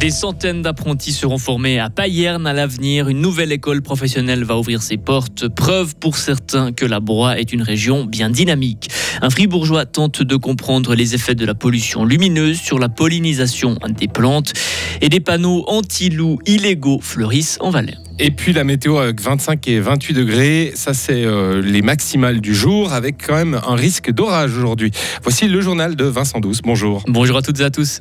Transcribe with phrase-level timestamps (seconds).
[0.00, 3.08] Des centaines d'apprentis seront formés à Payerne à l'avenir.
[3.10, 5.46] Une nouvelle école professionnelle va ouvrir ses portes.
[5.48, 8.88] Preuve pour certains que la Broye est une région bien dynamique.
[9.20, 14.08] Un fribourgeois tente de comprendre les effets de la pollution lumineuse sur la pollinisation des
[14.08, 14.54] plantes.
[15.02, 17.98] Et des panneaux anti-loups illégaux fleurissent en Valais.
[18.18, 22.54] Et puis la météo avec 25 et 28 degrés, ça c'est euh, les maximales du
[22.54, 24.92] jour avec quand même un risque d'orage aujourd'hui.
[25.22, 26.60] Voici le journal de Vincent Douce.
[26.62, 27.02] Bonjour.
[27.06, 28.00] Bonjour à toutes et à tous.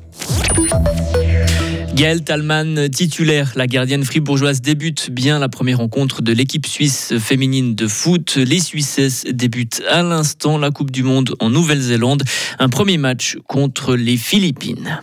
[1.99, 7.75] Gaëlle Talman, titulaire, la gardienne fribourgeoise débute bien la première rencontre de l'équipe suisse féminine
[7.75, 8.37] de foot.
[8.37, 12.23] Les Suissesses débutent à l'instant la Coupe du Monde en Nouvelle-Zélande.
[12.57, 15.01] Un premier match contre les Philippines.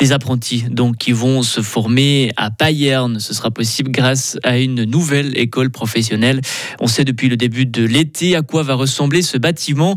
[0.00, 3.20] Des apprentis donc qui vont se former à Payerne.
[3.20, 6.40] Ce sera possible grâce à une nouvelle école professionnelle.
[6.80, 9.96] On sait depuis le début de l'été à quoi va ressembler ce bâtiment.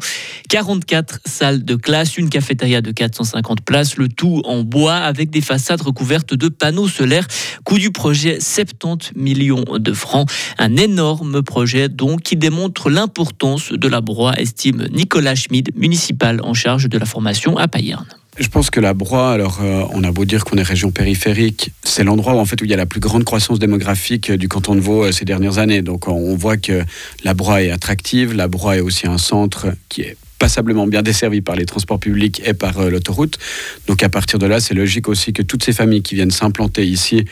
[0.50, 5.40] 44 salles de classe, une cafétéria de 450 places, le tout en bois avec des
[5.40, 7.28] façades recouvertes de panneaux solaires.
[7.64, 10.30] Coût du projet 70 millions de francs.
[10.58, 16.54] Un énorme projet donc qui démontre l'importance de la broie, estime Nicolas Schmid, municipal en
[16.54, 18.06] charge de la formation à Payerne.
[18.40, 21.72] Je pense que la Broye, alors euh, on a beau dire qu'on est région périphérique,
[21.84, 24.38] c'est l'endroit où en fait où il y a la plus grande croissance démographique euh,
[24.38, 25.84] du canton de Vaud euh, ces dernières années.
[25.84, 26.84] Donc on voit que
[27.24, 31.42] la Broye est attractive, la Broye est aussi un centre qui est passablement bien desservi
[31.42, 33.38] par les transports publics et par l'autoroute.
[33.88, 36.86] Donc à partir de là, c'est logique aussi que toutes ces familles qui viennent s'implanter
[36.86, 37.26] ici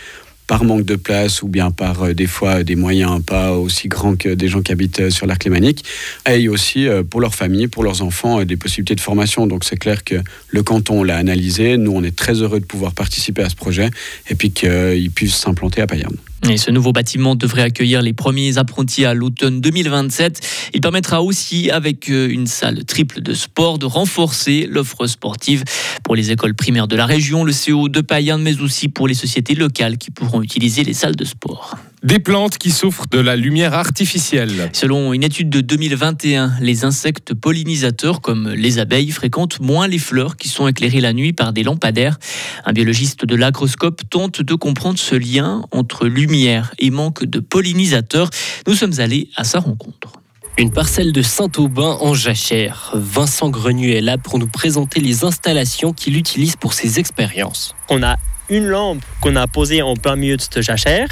[0.52, 4.18] par manque de place ou bien par euh, des fois des moyens pas aussi grands
[4.18, 5.86] que des gens qui habitent euh, sur l'arc lémanique,
[6.26, 9.48] aient aussi euh, pour leur famille, pour leurs enfants, des possibilités de formation.
[9.48, 10.16] Donc c'est clair que
[10.50, 11.78] le canton l'a analysé.
[11.78, 13.92] Nous, on est très heureux de pouvoir participer à ce projet
[14.30, 16.18] et puis qu'ils puissent s'implanter à Payerne.
[16.50, 20.42] Et ce nouveau bâtiment devrait accueillir les premiers apprentis à l'automne 2027.
[20.74, 25.64] Il permettra aussi, avec euh, une salle triple de sport, de renforcer l'offre sportive
[26.04, 29.14] pour les écoles primaires de la région, le CO de Payerne, mais aussi pour les
[29.14, 31.78] sociétés locales qui pourront utiliser les salles de sport.
[32.04, 34.72] Des plantes qui souffrent de la lumière artificielle.
[34.74, 40.36] Selon une étude de 2021, les insectes pollinisateurs comme les abeilles fréquentent moins les fleurs
[40.36, 42.18] qui sont éclairées la nuit par des lampadaires.
[42.66, 48.32] Un biologiste de l'agroscope tente de comprendre ce lien entre lumière et manque de pollinisateurs.
[48.66, 50.14] Nous sommes allés à sa rencontre.
[50.58, 52.94] Une parcelle de Saint-Aubin en jachère.
[52.96, 57.76] Vincent Grenu est là pour nous présenter les installations qu'il utilise pour ses expériences.
[57.90, 58.16] On a
[58.50, 61.08] une lampe qu'on a posée en plein milieu de cette jachère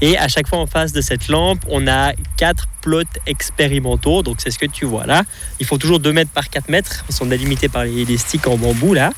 [0.00, 4.22] et à chaque fois en face de cette lampe, on a quatre plots expérimentaux.
[4.22, 5.22] Donc c'est ce que tu vois là.
[5.60, 7.04] Ils font toujours 2 mètres par 4 mètres.
[7.08, 9.12] Ils sont délimités par les, sticks en bambou là.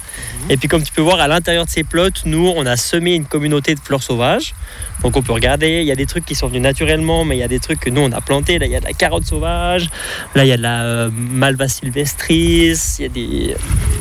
[0.48, 3.14] Et puis comme tu peux voir à l'intérieur de ces plots, nous on a semé
[3.14, 4.54] une communauté de fleurs sauvages.
[5.02, 7.40] Donc on peut regarder, il y a des trucs qui sont venus naturellement, mais il
[7.40, 8.58] y a des trucs que nous on a plantés.
[8.58, 9.90] Là il y a de la carotte sauvage,
[10.34, 13.56] là il y a de la euh, malva sylvestris, il y a des,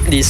[0.10, 0.22] des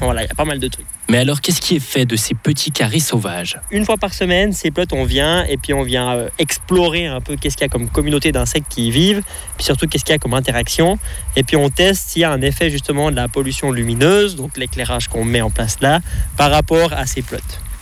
[0.00, 0.86] voilà, il y a pas mal de trucs.
[1.10, 3.58] Mais alors, qu'est-ce qui est fait de ces petits carrés sauvages?
[3.72, 7.20] Une fois par semaine, ces plots, on vient et puis on vient euh, explorer un
[7.20, 9.20] peu qu'est-ce qu'il y a comme communauté d'insectes qui y vivent,
[9.56, 11.00] puis surtout qu'est-ce qu'il y a comme interaction.
[11.34, 14.56] Et puis on teste s'il y a un effet justement de la pollution lumineuse, donc
[14.56, 15.98] l'éclairage qu'on met en place là,
[16.36, 17.38] par rapport à ces plots.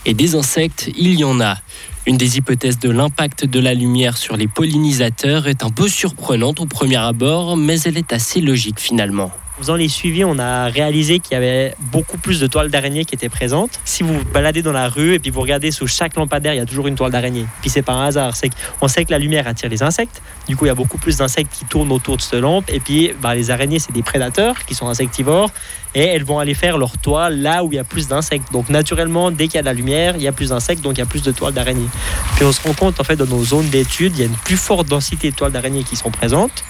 [0.07, 1.59] Et des insectes, il y en a.
[2.07, 6.61] Une des hypothèses de l'impact de la lumière sur les pollinisateurs est un peu surprenante
[6.61, 9.31] au premier abord, mais elle est assez logique finalement.
[9.59, 13.03] En faisant les suivis, on a réalisé qu'il y avait beaucoup plus de toiles d'araignée
[13.03, 13.81] qui étaient présentes.
[13.83, 16.57] Si vous vous baladez dans la rue et puis vous regardez sous chaque lampadaire, il
[16.57, 17.45] y a toujours une toile d'araignée.
[17.59, 18.49] Puis c'est pas un hasard, c'est
[18.79, 20.21] qu'on sait que la lumière attire les insectes.
[20.47, 22.69] Du coup, il y a beaucoup plus d'insectes qui tournent autour de cette lampe.
[22.69, 25.51] Et puis, bah, les araignées, c'est des prédateurs qui sont insectivores
[25.93, 28.53] et elles vont aller faire leur toile là où il y a plus d'insectes.
[28.53, 30.97] Donc naturellement, dès qu'il y a de la lumière, il y a plus d'insectes, donc
[30.97, 31.89] il y a plus de toiles d'araignée.
[32.37, 34.37] Puis on se rend compte en fait dans nos zones d'études, il y a une
[34.37, 36.63] plus forte densité de toiles d'araignée qui sont présentes.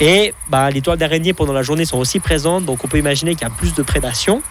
[0.00, 3.34] Et bah, les toiles d'araignée pendant la journée sont aussi présentes, donc on peut imaginer
[3.34, 4.42] qu'il y a plus de prédation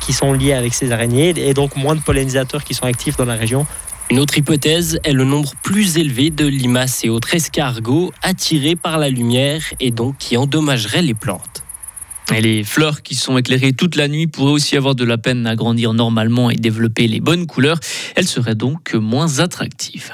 [0.00, 3.24] qui sont liées avec ces araignées et donc moins de pollinisateurs qui sont actifs dans
[3.24, 3.66] la région.
[4.10, 8.98] Une autre hypothèse est le nombre plus élevé de limaces et autres escargots attirés par
[8.98, 11.62] la lumière et donc qui endommageraient les plantes.
[12.34, 15.46] Et les fleurs qui sont éclairées toute la nuit pourraient aussi avoir de la peine
[15.46, 17.78] à grandir normalement et développer les bonnes couleurs.
[18.16, 20.12] Elles seraient donc moins attractives.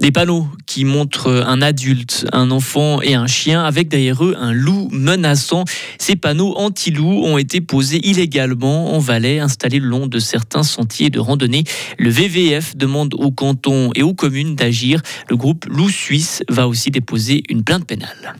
[0.00, 4.52] Des panneaux qui montrent un adulte, un enfant et un chien avec derrière eux un
[4.52, 5.64] loup menaçant.
[5.98, 11.10] Ces panneaux anti-loup ont été posés illégalement en Valais, installés le long de certains sentiers
[11.10, 11.64] de randonnée.
[11.98, 15.02] Le VVF demande aux cantons et aux communes d'agir.
[15.28, 18.36] Le groupe Loup Suisse va aussi déposer une plainte pénale.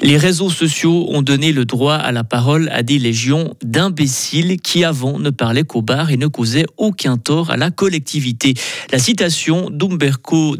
[0.00, 4.84] Les réseaux sociaux ont donné le droit à la parole à des légions d'imbéciles qui
[4.84, 8.54] avant ne parlaient qu'au bar et ne causaient aucun tort à la collectivité.
[8.92, 10.56] La citation d'Umberto,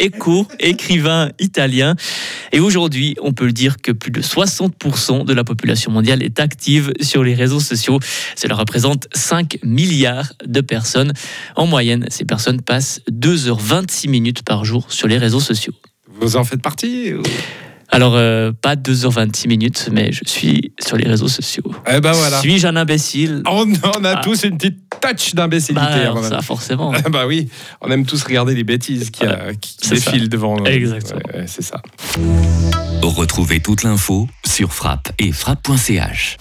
[0.00, 1.96] Eco, écrivain italien.
[2.52, 6.38] Et aujourd'hui, on peut le dire que plus de 60% de la population mondiale est
[6.38, 7.98] active sur les réseaux sociaux.
[8.36, 11.12] Cela représente 5 milliards de personnes.
[11.56, 15.74] En moyenne, ces personnes passent 2h26 minutes par jour sur les réseaux sociaux.
[16.20, 17.14] Vous en faites partie.
[17.92, 21.64] Alors, euh, pas 2h26 minutes, mais je suis sur les réseaux sociaux.
[21.92, 22.40] Eh ben voilà.
[22.40, 23.42] Suis-je un imbécile?
[23.46, 24.20] On en a Ah.
[24.22, 25.84] tous une petite touch d'imbécilité.
[25.84, 26.22] Bah, même.
[26.22, 26.92] Ça, forcément.
[26.94, 27.48] Ah bah oui,
[27.80, 30.10] on aime tous regarder les bêtises qui, euh, qui- qui c'est ça.
[30.12, 30.66] défilent devant nous.
[30.66, 31.20] Exactement.
[31.34, 31.82] Ouais, ouais, c'est ça.
[33.02, 36.36] Retrouvez toute l'info sur frappe et frappe.ch.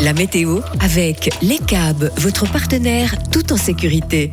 [0.00, 4.32] La météo avec Les câbles, votre partenaire tout en sécurité.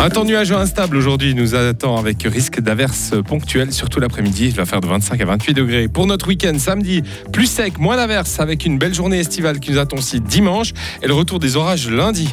[0.00, 4.46] Un temps nuageux instable aujourd'hui nous attend avec risque d'averses ponctuelles, surtout l'après-midi.
[4.46, 5.88] Il va faire de 25 à 28 degrés.
[5.88, 7.02] Pour notre week-end samedi,
[7.32, 10.72] plus sec, moins d'averses, avec une belle journée estivale qui nous attend aussi dimanche
[11.02, 12.28] et le retour des orages lundi.